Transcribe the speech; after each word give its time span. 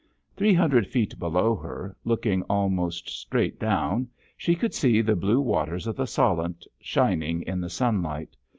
Three 0.35 0.55
hundred 0.55 0.87
feet 0.87 1.19
below 1.19 1.55
her, 1.57 1.95
looking 2.03 2.41
almost 2.49 3.07
straight 3.07 3.59
down, 3.59 4.09
she 4.35 4.55
could 4.55 4.73
see 4.73 4.99
the 4.99 5.15
blue 5.15 5.39
waters 5.41 5.85
of 5.85 5.95
the 5.95 6.07
Solent 6.07 6.65
shining 6.79 7.43
in 7.43 7.61
the 7.61 7.69
sunlight. 7.69 8.35